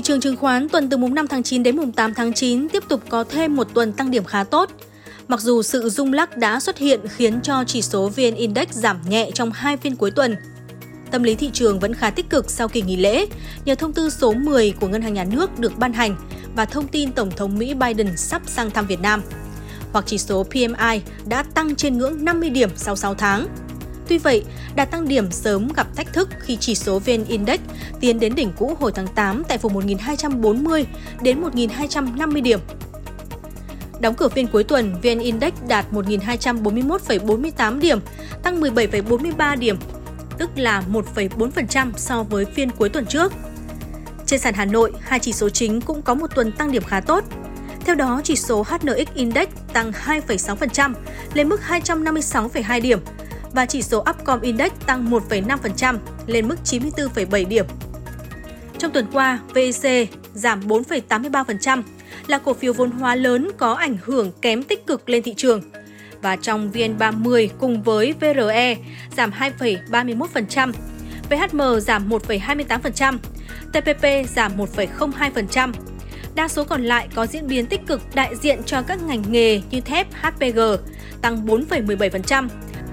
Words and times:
Thị 0.00 0.04
trường 0.04 0.20
chứng 0.20 0.36
khoán 0.36 0.68
tuần 0.68 0.88
từ 0.88 0.96
mùng 0.96 1.14
5 1.14 1.26
tháng 1.26 1.42
9 1.42 1.62
đến 1.62 1.76
mùng 1.76 1.92
8 1.92 2.14
tháng 2.14 2.32
9 2.32 2.68
tiếp 2.68 2.82
tục 2.88 3.02
có 3.08 3.24
thêm 3.24 3.56
một 3.56 3.66
tuần 3.74 3.92
tăng 3.92 4.10
điểm 4.10 4.24
khá 4.24 4.44
tốt. 4.44 4.70
Mặc 5.28 5.40
dù 5.40 5.62
sự 5.62 5.88
rung 5.88 6.12
lắc 6.12 6.36
đã 6.36 6.60
xuất 6.60 6.78
hiện 6.78 7.00
khiến 7.08 7.40
cho 7.42 7.64
chỉ 7.66 7.82
số 7.82 8.08
VN 8.08 8.34
Index 8.34 8.68
giảm 8.70 9.00
nhẹ 9.08 9.30
trong 9.34 9.52
hai 9.52 9.76
phiên 9.76 9.96
cuối 9.96 10.10
tuần. 10.10 10.36
Tâm 11.10 11.22
lý 11.22 11.34
thị 11.34 11.50
trường 11.52 11.80
vẫn 11.80 11.94
khá 11.94 12.10
tích 12.10 12.30
cực 12.30 12.50
sau 12.50 12.68
kỳ 12.68 12.82
nghỉ 12.82 12.96
lễ 12.96 13.26
nhờ 13.64 13.74
thông 13.74 13.92
tư 13.92 14.10
số 14.10 14.32
10 14.32 14.72
của 14.80 14.88
Ngân 14.88 15.02
hàng 15.02 15.14
Nhà 15.14 15.24
nước 15.24 15.58
được 15.58 15.78
ban 15.78 15.92
hành 15.92 16.16
và 16.56 16.64
thông 16.64 16.88
tin 16.88 17.12
Tổng 17.12 17.30
thống 17.36 17.58
Mỹ 17.58 17.74
Biden 17.74 18.16
sắp 18.16 18.42
sang 18.46 18.70
thăm 18.70 18.86
Việt 18.86 19.00
Nam. 19.00 19.22
Hoặc 19.92 20.04
chỉ 20.06 20.18
số 20.18 20.44
PMI 20.44 21.00
đã 21.28 21.42
tăng 21.42 21.74
trên 21.74 21.98
ngưỡng 21.98 22.24
50 22.24 22.50
điểm 22.50 22.70
sau 22.76 22.96
6 22.96 23.14
tháng. 23.14 23.46
Tuy 24.10 24.18
vậy, 24.18 24.44
đà 24.74 24.84
tăng 24.84 25.08
điểm 25.08 25.30
sớm 25.30 25.68
gặp 25.76 25.86
thách 25.96 26.12
thức 26.12 26.28
khi 26.40 26.56
chỉ 26.56 26.74
số 26.74 26.98
VN 26.98 27.24
Index 27.24 27.60
tiến 28.00 28.20
đến 28.20 28.34
đỉnh 28.34 28.52
cũ 28.58 28.76
hồi 28.80 28.92
tháng 28.94 29.06
8 29.06 29.42
tại 29.48 29.58
vùng 29.58 29.74
1240 29.74 30.86
đến 31.22 31.40
1250 31.40 32.40
điểm. 32.42 32.60
Đóng 34.00 34.14
cửa 34.14 34.28
phiên 34.28 34.46
cuối 34.46 34.64
tuần, 34.64 34.94
VN 35.02 35.18
Index 35.18 35.52
đạt 35.68 35.92
1241,48 35.92 37.80
điểm, 37.80 38.00
tăng 38.42 38.60
17,43 38.60 39.58
điểm, 39.58 39.76
tức 40.38 40.50
là 40.56 40.82
1,4% 40.92 41.92
so 41.96 42.22
với 42.22 42.44
phiên 42.44 42.70
cuối 42.70 42.88
tuần 42.88 43.06
trước. 43.06 43.32
Trên 44.26 44.40
sàn 44.40 44.54
Hà 44.54 44.64
Nội, 44.64 44.92
hai 45.00 45.18
chỉ 45.18 45.32
số 45.32 45.48
chính 45.48 45.80
cũng 45.80 46.02
có 46.02 46.14
một 46.14 46.34
tuần 46.34 46.52
tăng 46.52 46.72
điểm 46.72 46.82
khá 46.82 47.00
tốt. 47.00 47.24
Theo 47.84 47.94
đó, 47.94 48.20
chỉ 48.24 48.36
số 48.36 48.62
HNX 48.62 49.14
Index 49.14 49.48
tăng 49.72 49.92
2,6% 50.06 50.94
lên 51.34 51.48
mức 51.48 51.60
256,2 51.68 52.80
điểm, 52.80 52.98
và 53.52 53.66
chỉ 53.66 53.82
số 53.82 54.04
Upcom 54.10 54.40
Index 54.40 54.72
tăng 54.86 55.10
1,5% 55.10 55.98
lên 56.26 56.48
mức 56.48 56.56
94,7 56.64 57.48
điểm. 57.48 57.66
Trong 58.78 58.92
tuần 58.92 59.06
qua, 59.12 59.38
vec 59.54 59.74
giảm 60.34 60.60
4,83% 60.60 61.82
là 62.26 62.38
cổ 62.38 62.54
phiếu 62.54 62.72
vốn 62.72 62.90
hóa 62.90 63.14
lớn 63.14 63.50
có 63.58 63.74
ảnh 63.74 63.96
hưởng 64.02 64.32
kém 64.42 64.62
tích 64.62 64.86
cực 64.86 65.08
lên 65.08 65.22
thị 65.22 65.34
trường. 65.36 65.62
Và 66.22 66.36
trong 66.36 66.70
VN30 66.72 67.48
cùng 67.58 67.82
với 67.82 68.14
VRE 68.20 68.76
giảm 69.16 69.30
2,31%, 69.30 70.72
VHM 71.30 71.80
giảm 71.80 72.08
1,28%, 72.08 73.18
TPP 73.72 74.30
giảm 74.30 74.56
1,02%. 74.56 75.72
Đa 76.34 76.48
số 76.48 76.64
còn 76.64 76.84
lại 76.84 77.08
có 77.14 77.26
diễn 77.26 77.46
biến 77.46 77.66
tích 77.66 77.86
cực 77.86 78.00
đại 78.14 78.36
diện 78.36 78.62
cho 78.66 78.82
các 78.82 79.02
ngành 79.02 79.22
nghề 79.30 79.60
như 79.70 79.80
thép 79.80 80.06
HPG 80.12 80.60
tăng 81.22 81.46
4,17%, 81.46 82.48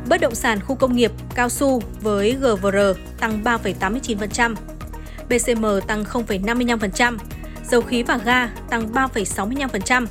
Bất 0.09 0.21
động 0.21 0.35
sản 0.35 0.59
khu 0.59 0.75
công 0.75 0.95
nghiệp, 0.95 1.11
cao 1.35 1.49
su 1.49 1.81
với 2.01 2.31
GVR 2.31 2.77
tăng 3.19 3.43
3,89%, 3.43 4.55
BCM 5.29 5.65
tăng 5.87 6.03
0,55%, 6.03 7.17
dầu 7.69 7.81
khí 7.81 8.03
và 8.03 8.17
ga 8.17 8.47
tăng 8.69 8.91
3,65%, 8.91 10.05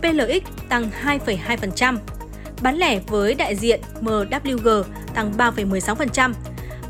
PLX 0.00 0.42
tăng 0.68 0.90
2,2%, 1.04 1.96
bán 2.62 2.76
lẻ 2.76 3.00
với 3.06 3.34
đại 3.34 3.56
diện 3.56 3.80
MWG 4.00 4.82
tăng 5.14 5.32
3,16%, 5.38 6.32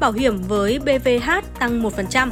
bảo 0.00 0.12
hiểm 0.12 0.43
với 0.43 0.78
BVH 0.78 1.31
tăng 1.59 1.83
1%. 1.83 2.31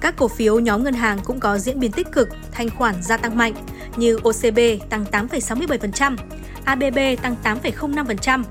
Các 0.00 0.16
cổ 0.16 0.28
phiếu 0.28 0.60
nhóm 0.60 0.84
ngân 0.84 0.94
hàng 0.94 1.18
cũng 1.24 1.40
có 1.40 1.58
diễn 1.58 1.80
biến 1.80 1.92
tích 1.92 2.12
cực, 2.12 2.28
thanh 2.52 2.70
khoản 2.70 2.94
gia 3.02 3.16
tăng 3.16 3.36
mạnh 3.36 3.54
như 3.96 4.16
OCB 4.16 4.58
tăng 4.90 5.04
8,67%, 5.12 6.16
ABB 6.64 6.98
tăng 7.22 7.36
8,05%, 7.44 8.44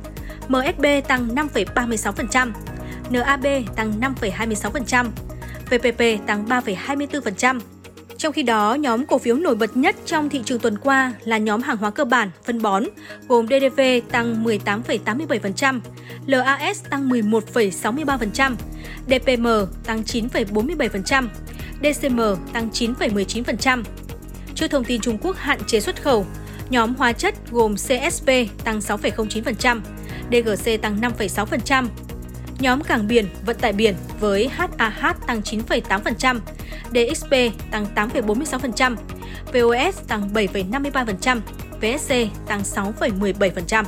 MSB 0.49 0.85
tăng 1.07 1.35
5,36%, 1.35 2.51
NAB 3.09 3.45
tăng 3.75 3.99
5,26%, 3.99 5.09
VPP 5.65 6.27
tăng 6.27 6.45
3,24%. 6.45 7.59
Trong 8.17 8.33
khi 8.33 8.43
đó, 8.43 8.73
nhóm 8.73 9.05
cổ 9.05 9.17
phiếu 9.17 9.35
nổi 9.35 9.55
bật 9.55 9.77
nhất 9.77 9.95
trong 10.05 10.29
thị 10.29 10.41
trường 10.45 10.59
tuần 10.59 10.77
qua 10.77 11.13
là 11.23 11.37
nhóm 11.37 11.61
hàng 11.61 11.77
hóa 11.77 11.89
cơ 11.89 12.05
bản, 12.05 12.29
phân 12.45 12.61
bón, 12.61 12.83
gồm 13.27 13.47
DDV 13.47 13.81
tăng 14.11 14.43
18,87%, 14.45 15.79
LAS 16.25 16.83
tăng 16.89 17.09
11,63%, 17.09 18.55
DPM 19.07 19.47
tăng 19.83 20.01
9,47%, 20.01 21.27
DCM 21.83 22.19
tăng 22.53 22.69
9,19%. 22.69 23.83
Trước 24.55 24.67
thông 24.67 24.83
tin 24.83 25.01
Trung 25.01 25.17
Quốc 25.17 25.37
hạn 25.37 25.59
chế 25.67 25.79
xuất 25.79 26.01
khẩu, 26.01 26.25
nhóm 26.69 26.95
hóa 26.95 27.13
chất 27.13 27.35
gồm 27.51 27.75
CSV 27.75 28.29
tăng 28.63 28.79
6,09%, 28.79 29.79
DGC 30.31 30.81
tăng 30.81 31.01
5,6%. 31.01 31.87
Nhóm 32.59 32.81
cảng 32.83 33.07
biển, 33.07 33.25
vận 33.45 33.57
tải 33.57 33.73
biển 33.73 33.95
với 34.19 34.47
HAH 34.47 35.27
tăng 35.27 35.41
9,8%, 35.41 36.39
DXP 36.91 37.31
tăng 37.71 37.85
8,46%, 37.95 38.95
VOS 39.53 39.99
tăng 40.07 40.33
7,53%, 40.33 41.39
VSC 41.81 42.13
tăng 42.47 42.61
6,17%. 42.61 43.83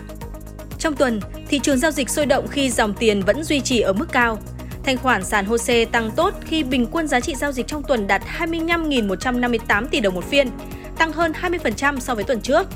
Trong 0.80 0.96
tuần, 0.96 1.20
thị 1.50 1.60
trường 1.60 1.78
giao 1.78 1.92
dịch 1.92 2.10
sôi 2.10 2.26
động 2.26 2.48
khi 2.48 2.70
dòng 2.70 2.94
tiền 2.94 3.22
vẫn 3.22 3.44
duy 3.44 3.62
trì 3.62 3.80
ở 3.80 3.94
mức 3.94 4.12
cao. 4.12 4.40
Thanh 4.84 4.98
khoản 4.98 5.24
sàn 5.24 5.46
HOSE 5.46 5.86
tăng 5.86 6.12
tốt 6.16 6.34
khi 6.46 6.64
bình 6.64 6.88
quân 6.92 7.08
giá 7.08 7.20
trị 7.20 7.36
giao 7.36 7.52
dịch 7.52 7.68
trong 7.68 7.84
tuần 7.84 8.08
đạt 8.08 8.22
25.158 8.40 9.88
tỷ 9.88 10.00
đồng 10.00 10.16
một 10.16 10.24
phiên, 10.30 10.50
tăng 10.98 11.12
hơn 11.12 11.32
20% 11.42 12.00
so 12.00 12.16
với 12.16 12.24
tuần 12.24 12.42
trước. 12.42 12.68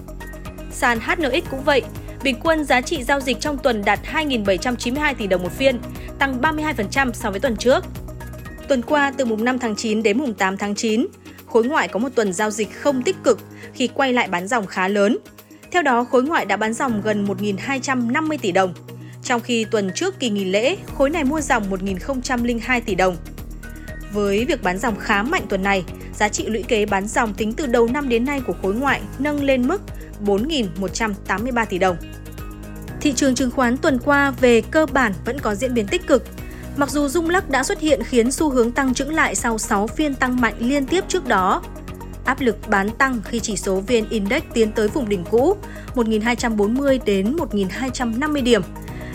Sàn 0.71 0.99
HNX 0.99 1.49
cũng 1.51 1.63
vậy, 1.63 1.81
Bình 2.24 2.35
quân 2.44 2.66
giá 2.66 2.81
trị 2.81 3.03
giao 3.03 3.19
dịch 3.19 3.40
trong 3.40 3.57
tuần 3.57 3.81
đạt 3.85 4.00
2.792 4.13 5.16
tỷ 5.16 5.28
đồng 5.28 5.44
một 5.44 5.52
phiên, 5.52 5.80
tăng 6.19 6.41
32% 6.41 7.12
so 7.13 7.31
với 7.31 7.40
tuần 7.40 7.56
trước. 7.56 7.85
Tuần 8.68 8.81
qua 8.81 9.13
từ 9.18 9.25
mùng 9.25 9.46
5 9.46 9.59
tháng 9.59 9.75
9 9.75 10.03
đến 10.03 10.18
mùng 10.18 10.34
8 10.34 10.57
tháng 10.57 10.75
9, 10.75 11.07
khối 11.47 11.63
ngoại 11.63 11.88
có 11.88 12.00
một 12.00 12.09
tuần 12.16 12.34
giao 12.34 12.52
dịch 12.52 12.81
không 12.81 13.02
tích 13.02 13.16
cực 13.24 13.40
khi 13.74 13.88
quay 13.88 14.13
lại 14.13 14.28
bán 14.28 14.47
dòng 14.47 14.66
khá 14.66 14.88
lớn. 14.88 15.18
Theo 15.72 15.81
đó, 15.81 16.03
khối 16.03 16.24
ngoại 16.24 16.46
đã 16.46 16.57
bán 16.57 16.74
dòng 16.74 17.02
gần 17.02 17.25
1.250 17.25 18.38
tỷ 18.41 18.51
đồng, 18.51 18.74
trong 19.24 19.41
khi 19.41 19.66
tuần 19.72 19.91
trước 19.96 20.19
kỳ 20.19 20.30
nghỉ 20.30 20.46
lễ, 20.46 20.78
khối 20.96 21.09
này 21.09 21.24
mua 21.24 21.41
dòng 21.41 21.72
1.002 21.72 22.81
tỷ 22.86 22.96
đồng. 22.96 23.18
Với 24.13 24.46
việc 24.46 24.63
bán 24.63 24.78
dòng 24.78 24.96
khá 25.00 25.24
mạnh 25.24 25.44
tuần 25.50 25.63
này, 25.63 25.84
giá 26.19 26.30
trị 26.30 26.46
lũy 26.47 26.63
kế 26.63 26.85
bán 26.85 27.07
dòng 27.07 27.34
tính 27.34 27.53
từ 27.53 27.66
đầu 27.66 27.88
năm 27.88 28.09
đến 28.09 28.25
nay 28.25 28.41
của 28.47 28.53
khối 28.62 28.74
ngoại 28.74 29.02
nâng 29.19 29.44
lên 29.44 29.68
mức 29.68 29.81
4.183 30.25 31.66
tỷ 31.66 31.78
đồng. 31.78 31.97
Thị 33.02 33.13
trường 33.13 33.35
chứng 33.35 33.52
khoán 33.52 33.78
tuần 33.78 34.00
qua 34.06 34.31
về 34.31 34.62
cơ 34.62 34.85
bản 34.85 35.13
vẫn 35.25 35.40
có 35.40 35.56
diễn 35.56 35.74
biến 35.74 35.88
tích 35.88 36.07
cực. 36.07 36.24
Mặc 36.78 36.90
dù 36.90 37.07
rung 37.07 37.30
lắc 37.30 37.50
đã 37.50 37.63
xuất 37.63 37.80
hiện 37.80 38.03
khiến 38.03 38.31
xu 38.31 38.50
hướng 38.50 38.72
tăng 38.72 38.94
trưởng 38.94 39.13
lại 39.13 39.35
sau 39.35 39.57
6 39.57 39.88
phiên 39.88 40.16
tăng 40.16 40.41
mạnh 40.41 40.53
liên 40.59 40.85
tiếp 40.85 41.03
trước 41.07 41.28
đó. 41.28 41.62
Áp 42.25 42.41
lực 42.41 42.57
bán 42.69 42.90
tăng 42.90 43.22
khi 43.25 43.40
chỉ 43.40 43.57
số 43.57 43.80
VN 43.80 44.09
Index 44.09 44.44
tiến 44.53 44.72
tới 44.72 44.88
vùng 44.88 45.09
đỉnh 45.09 45.24
cũ 45.31 45.56
1.240 45.96 47.00
đến 47.06 47.36
1.250 47.36 48.44
điểm, 48.44 48.62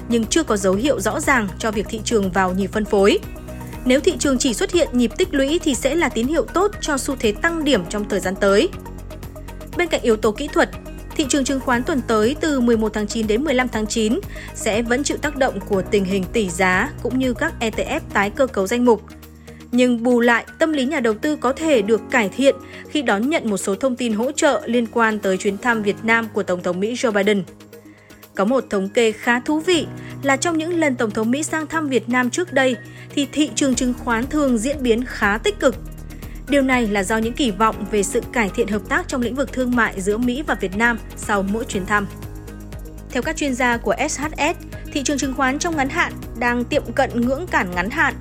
nhưng 0.09 0.27
chưa 0.27 0.43
có 0.43 0.57
dấu 0.57 0.75
hiệu 0.75 1.01
rõ 1.01 1.21
ràng 1.21 1.49
cho 1.59 1.71
việc 1.71 1.87
thị 1.89 2.01
trường 2.05 2.31
vào 2.31 2.55
nhịp 2.55 2.73
phân 2.73 2.85
phối. 2.85 3.19
Nếu 3.87 4.01
thị 4.01 4.13
trường 4.19 4.39
chỉ 4.39 4.55
xuất 4.55 4.73
hiện 4.73 4.89
nhịp 4.93 5.11
tích 5.17 5.35
lũy 5.35 5.61
thì 5.65 5.75
sẽ 5.75 5.95
là 5.95 6.09
tín 6.09 6.27
hiệu 6.27 6.45
tốt 6.45 6.71
cho 6.81 6.99
xu 6.99 7.17
thế 7.17 7.33
tăng 7.33 7.65
điểm 7.65 7.83
trong 7.89 8.09
thời 8.09 8.21
gian 8.21 8.35
tới. 8.41 8.69
Bên 9.77 9.89
cạnh 9.89 10.03
yếu 10.03 10.17
tố 10.17 10.31
kỹ 10.31 10.49
thuật, 10.49 10.71
thị 11.17 11.27
trường 11.29 11.45
chứng 11.45 11.61
khoán 11.61 11.83
tuần 11.83 12.01
tới 12.09 12.37
từ 12.41 12.61
11 12.61 12.93
tháng 12.95 13.07
9 13.07 13.27
đến 13.27 13.45
15 13.45 13.69
tháng 13.69 13.87
9 13.87 14.21
sẽ 14.55 14.83
vẫn 14.83 15.05
chịu 15.05 15.17
tác 15.17 15.37
động 15.37 15.61
của 15.69 15.83
tình 15.83 16.05
hình 16.05 16.25
tỷ 16.33 16.51
giá 16.51 16.91
cũng 17.03 17.19
như 17.19 17.35
các 17.35 17.55
ETF 17.61 18.01
tái 18.13 18.31
cơ 18.31 18.47
cấu 18.47 18.67
danh 18.67 18.85
mục. 18.85 19.03
Nhưng 19.73 20.03
bù 20.03 20.21
lại, 20.21 20.45
tâm 20.59 20.73
lý 20.73 20.85
nhà 20.85 21.01
đầu 21.01 21.15
tư 21.15 21.37
có 21.37 21.53
thể 21.53 21.83
được 21.83 22.01
cải 22.11 22.29
thiện 22.29 22.55
khi 22.89 23.03
đón 23.03 23.31
nhận 23.31 23.51
một 23.51 23.57
số 23.57 23.75
thông 23.75 23.97
tin 23.97 24.13
hỗ 24.13 24.33
trợ 24.33 24.63
liên 24.67 24.87
quan 24.93 25.19
tới 25.19 25.37
chuyến 25.37 25.59
thăm 25.59 25.83
Việt 25.83 25.97
Nam 26.03 26.29
của 26.33 26.43
Tổng 26.43 26.63
thống 26.63 26.81
Mỹ 26.81 26.95
Joe 26.95 27.13
Biden. 27.13 27.43
Có 28.37 28.45
một 28.45 28.65
thống 28.71 28.89
kê 28.89 29.13
khá 29.13 29.41
thú 29.41 29.61
vị 29.61 29.87
là 30.23 30.37
trong 30.37 30.59
những 30.59 30.79
lần 30.79 30.97
Tổng 30.97 31.11
thống 31.11 31.31
Mỹ 31.31 31.43
sang 31.43 31.67
thăm 31.67 31.89
Việt 31.89 32.09
Nam 32.09 32.31
trước 32.31 32.53
đây 32.53 32.77
thì 33.11 33.29
thị 33.33 33.51
trường 33.55 33.75
chứng 33.75 33.95
khoán 34.05 34.27
thường 34.27 34.59
diễn 34.59 34.83
biến 34.83 35.05
khá 35.05 35.39
tích 35.39 35.61
cực 35.61 35.75
Điều 36.49 36.63
này 36.63 36.87
là 36.87 37.03
do 37.03 37.19
những 37.19 37.33
kỳ 37.33 37.51
vọng 37.51 37.85
về 37.91 38.03
sự 38.03 38.21
cải 38.33 38.51
thiện 38.55 38.69
hợp 38.69 38.83
tác 38.89 39.09
trong 39.09 39.23
lĩnh 39.23 39.35
vực 39.35 39.53
thương 39.53 39.77
mại 39.77 40.01
giữa 40.01 40.17
Mỹ 40.19 40.43
và 40.47 40.55
Việt 40.55 40.77
Nam 40.77 40.99
sau 41.17 41.43
mỗi 41.43 41.65
chuyến 41.65 41.87
thăm. 41.87 42.07
Theo 43.11 43.23
các 43.23 43.37
chuyên 43.37 43.55
gia 43.55 43.77
của 43.77 43.95
SHS, 44.09 44.57
thị 44.93 45.03
trường 45.03 45.19
chứng 45.19 45.35
khoán 45.35 45.59
trong 45.59 45.77
ngắn 45.77 45.89
hạn 45.89 46.13
đang 46.39 46.65
tiệm 46.65 46.93
cận 46.93 47.21
ngưỡng 47.21 47.47
cản 47.47 47.71
ngắn 47.71 47.91
hạn. 47.91 48.15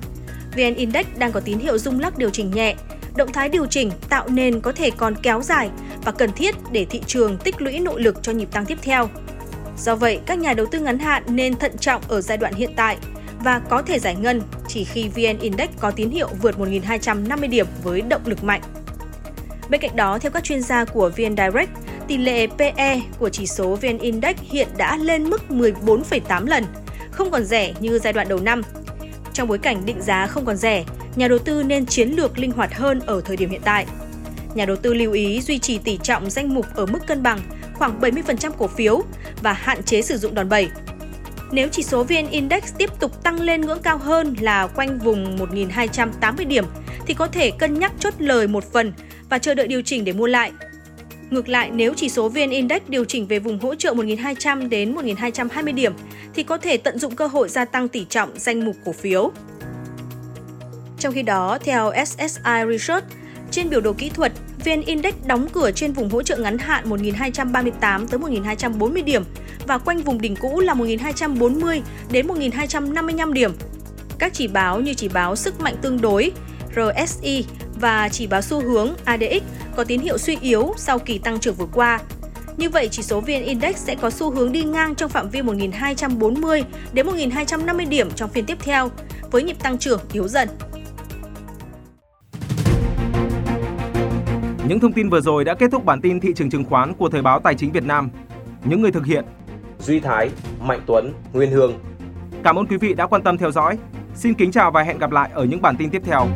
VN 0.56 0.74
Index 0.74 1.06
đang 1.18 1.32
có 1.32 1.40
tín 1.40 1.58
hiệu 1.58 1.78
rung 1.78 2.00
lắc 2.00 2.18
điều 2.18 2.30
chỉnh 2.30 2.50
nhẹ. 2.50 2.74
Động 3.16 3.32
thái 3.32 3.48
điều 3.48 3.66
chỉnh 3.66 3.90
tạo 4.08 4.28
nền 4.28 4.60
có 4.60 4.72
thể 4.72 4.90
còn 4.90 5.14
kéo 5.22 5.42
dài 5.42 5.70
và 6.04 6.12
cần 6.12 6.32
thiết 6.32 6.54
để 6.72 6.86
thị 6.90 7.00
trường 7.06 7.38
tích 7.38 7.62
lũy 7.62 7.78
nội 7.78 8.02
lực 8.02 8.22
cho 8.22 8.32
nhịp 8.32 8.48
tăng 8.52 8.66
tiếp 8.66 8.78
theo. 8.82 9.08
Do 9.78 9.96
vậy, 9.96 10.20
các 10.26 10.38
nhà 10.38 10.54
đầu 10.54 10.66
tư 10.66 10.80
ngắn 10.80 10.98
hạn 10.98 11.22
nên 11.28 11.56
thận 11.56 11.78
trọng 11.78 12.02
ở 12.08 12.20
giai 12.20 12.38
đoạn 12.38 12.54
hiện 12.54 12.70
tại 12.76 12.96
và 13.44 13.58
có 13.58 13.82
thể 13.82 13.98
giải 13.98 14.14
ngân 14.14 14.42
chỉ 14.68 14.84
khi 14.84 15.08
VN 15.08 15.38
Index 15.40 15.68
có 15.80 15.90
tín 15.90 16.10
hiệu 16.10 16.28
vượt 16.42 16.58
1.250 16.58 17.48
điểm 17.48 17.66
với 17.82 18.00
động 18.00 18.22
lực 18.24 18.44
mạnh. 18.44 18.60
Bên 19.70 19.80
cạnh 19.80 19.96
đó, 19.96 20.18
theo 20.18 20.30
các 20.30 20.44
chuyên 20.44 20.62
gia 20.62 20.84
của 20.84 21.10
VN 21.16 21.36
Direct, 21.36 21.70
tỷ 22.08 22.16
lệ 22.16 22.46
PE 22.58 23.00
của 23.18 23.28
chỉ 23.28 23.46
số 23.46 23.76
VN 23.76 23.98
Index 23.98 24.36
hiện 24.40 24.68
đã 24.76 24.96
lên 24.96 25.30
mức 25.30 25.42
14,8 25.48 26.46
lần, 26.46 26.64
không 27.10 27.30
còn 27.30 27.44
rẻ 27.44 27.74
như 27.80 27.98
giai 27.98 28.12
đoạn 28.12 28.28
đầu 28.28 28.40
năm. 28.40 28.62
Trong 29.32 29.48
bối 29.48 29.58
cảnh 29.58 29.86
định 29.86 30.02
giá 30.02 30.26
không 30.26 30.44
còn 30.44 30.56
rẻ, 30.56 30.84
nhà 31.16 31.28
đầu 31.28 31.38
tư 31.38 31.62
nên 31.62 31.86
chiến 31.86 32.10
lược 32.10 32.38
linh 32.38 32.50
hoạt 32.50 32.74
hơn 32.74 33.00
ở 33.06 33.20
thời 33.20 33.36
điểm 33.36 33.50
hiện 33.50 33.60
tại. 33.64 33.86
Nhà 34.54 34.66
đầu 34.66 34.76
tư 34.76 34.94
lưu 34.94 35.12
ý 35.12 35.40
duy 35.40 35.58
trì 35.58 35.78
tỷ 35.78 35.98
trọng 36.02 36.30
danh 36.30 36.54
mục 36.54 36.66
ở 36.74 36.86
mức 36.86 37.06
cân 37.06 37.22
bằng 37.22 37.40
khoảng 37.74 38.00
70% 38.00 38.50
cổ 38.58 38.66
phiếu 38.66 39.02
và 39.42 39.52
hạn 39.52 39.82
chế 39.82 40.02
sử 40.02 40.18
dụng 40.18 40.34
đòn 40.34 40.48
bẩy. 40.48 40.68
Nếu 41.52 41.68
chỉ 41.72 41.82
số 41.82 42.04
VN 42.04 42.30
Index 42.30 42.62
tiếp 42.78 42.90
tục 43.00 43.22
tăng 43.22 43.40
lên 43.40 43.60
ngưỡng 43.60 43.82
cao 43.82 43.98
hơn 43.98 44.34
là 44.40 44.66
quanh 44.66 44.98
vùng 44.98 45.36
1.280 45.36 46.48
điểm 46.48 46.64
thì 47.06 47.14
có 47.14 47.26
thể 47.26 47.50
cân 47.50 47.78
nhắc 47.78 47.92
chốt 47.98 48.14
lời 48.18 48.48
một 48.48 48.72
phần 48.72 48.92
và 49.28 49.38
chờ 49.38 49.54
đợi 49.54 49.68
điều 49.68 49.82
chỉnh 49.82 50.04
để 50.04 50.12
mua 50.12 50.26
lại. 50.26 50.52
Ngược 51.30 51.48
lại, 51.48 51.70
nếu 51.74 51.94
chỉ 51.96 52.08
số 52.08 52.28
VN 52.28 52.50
Index 52.50 52.82
điều 52.88 53.04
chỉnh 53.04 53.26
về 53.26 53.38
vùng 53.38 53.58
hỗ 53.58 53.74
trợ 53.74 53.94
1.200 53.94 54.68
đến 54.68 54.94
1.220 54.94 55.74
điểm 55.74 55.92
thì 56.34 56.42
có 56.42 56.56
thể 56.56 56.76
tận 56.76 56.98
dụng 56.98 57.16
cơ 57.16 57.26
hội 57.26 57.48
gia 57.48 57.64
tăng 57.64 57.88
tỷ 57.88 58.04
trọng 58.04 58.30
danh 58.34 58.64
mục 58.64 58.76
cổ 58.84 58.92
phiếu. 58.92 59.32
Trong 60.98 61.12
khi 61.12 61.22
đó, 61.22 61.58
theo 61.64 61.92
SSI 62.06 62.60
Research, 62.70 63.04
trên 63.54 63.70
biểu 63.70 63.80
đồ 63.80 63.92
kỹ 63.92 64.08
thuật, 64.08 64.32
VN 64.64 64.80
Index 64.80 65.14
đóng 65.26 65.48
cửa 65.52 65.70
trên 65.70 65.92
vùng 65.92 66.10
hỗ 66.10 66.22
trợ 66.22 66.36
ngắn 66.36 66.58
hạn 66.58 66.90
1.238 66.90 68.06
tới 68.06 68.20
1.240 68.20 69.04
điểm 69.04 69.24
và 69.66 69.78
quanh 69.78 69.98
vùng 69.98 70.20
đỉnh 70.20 70.36
cũ 70.36 70.60
là 70.60 70.74
1.240 70.74 71.80
đến 72.10 72.26
1.255 72.26 73.32
điểm. 73.32 73.52
Các 74.18 74.32
chỉ 74.34 74.48
báo 74.48 74.80
như 74.80 74.94
chỉ 74.94 75.08
báo 75.08 75.36
sức 75.36 75.60
mạnh 75.60 75.76
tương 75.82 76.00
đối 76.00 76.32
RSI 76.74 77.44
và 77.80 78.08
chỉ 78.08 78.26
báo 78.26 78.42
xu 78.42 78.60
hướng 78.60 78.94
ADX 79.04 79.42
có 79.76 79.84
tín 79.84 80.00
hiệu 80.00 80.18
suy 80.18 80.38
yếu 80.40 80.74
sau 80.76 80.98
kỳ 80.98 81.18
tăng 81.18 81.40
trưởng 81.40 81.54
vừa 81.54 81.68
qua. 81.72 82.00
Như 82.56 82.70
vậy, 82.70 82.88
chỉ 82.90 83.02
số 83.02 83.20
VN 83.20 83.44
Index 83.44 83.76
sẽ 83.76 83.94
có 83.94 84.10
xu 84.10 84.30
hướng 84.30 84.52
đi 84.52 84.62
ngang 84.62 84.94
trong 84.94 85.10
phạm 85.10 85.30
vi 85.30 85.40
1.240 85.40 86.62
đến 86.92 87.06
1.250 87.06 87.88
điểm 87.88 88.10
trong 88.16 88.30
phiên 88.30 88.46
tiếp 88.46 88.58
theo, 88.60 88.90
với 89.30 89.42
nhịp 89.42 89.56
tăng 89.62 89.78
trưởng 89.78 90.00
yếu 90.12 90.28
dần. 90.28 90.48
Những 94.68 94.80
thông 94.80 94.92
tin 94.92 95.08
vừa 95.08 95.20
rồi 95.20 95.44
đã 95.44 95.54
kết 95.54 95.70
thúc 95.70 95.84
bản 95.84 96.00
tin 96.00 96.20
thị 96.20 96.32
trường 96.36 96.50
chứng 96.50 96.64
khoán 96.64 96.94
của 96.94 97.08
Thời 97.08 97.22
báo 97.22 97.40
Tài 97.40 97.54
chính 97.54 97.72
Việt 97.72 97.84
Nam. 97.84 98.10
Những 98.64 98.82
người 98.82 98.92
thực 98.92 99.06
hiện 99.06 99.24
Duy 99.78 100.00
Thái, 100.00 100.30
Mạnh 100.60 100.80
Tuấn, 100.86 101.12
Nguyên 101.32 101.50
Hương. 101.50 101.72
Cảm 102.44 102.56
ơn 102.56 102.66
quý 102.66 102.76
vị 102.76 102.94
đã 102.94 103.06
quan 103.06 103.22
tâm 103.22 103.38
theo 103.38 103.50
dõi. 103.50 103.78
Xin 104.14 104.34
kính 104.34 104.50
chào 104.50 104.70
và 104.70 104.82
hẹn 104.82 104.98
gặp 104.98 105.10
lại 105.10 105.30
ở 105.34 105.44
những 105.44 105.62
bản 105.62 105.76
tin 105.76 105.90
tiếp 105.90 106.02
theo. 106.04 106.26